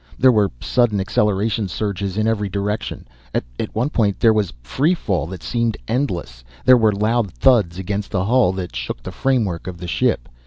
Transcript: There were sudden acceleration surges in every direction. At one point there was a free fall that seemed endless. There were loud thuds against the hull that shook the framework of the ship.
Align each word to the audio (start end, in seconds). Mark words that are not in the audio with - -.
There 0.17 0.31
were 0.31 0.49
sudden 0.59 0.99
acceleration 0.99 1.67
surges 1.67 2.17
in 2.17 2.25
every 2.27 2.49
direction. 2.49 3.07
At 3.35 3.45
one 3.73 3.91
point 3.91 4.19
there 4.19 4.33
was 4.33 4.49
a 4.49 4.53
free 4.63 4.95
fall 4.95 5.27
that 5.27 5.43
seemed 5.43 5.77
endless. 5.87 6.43
There 6.65 6.75
were 6.75 6.91
loud 6.91 7.29
thuds 7.33 7.77
against 7.77 8.09
the 8.09 8.25
hull 8.25 8.51
that 8.53 8.75
shook 8.75 9.03
the 9.03 9.11
framework 9.11 9.67
of 9.67 9.77
the 9.77 9.85
ship. 9.87 10.27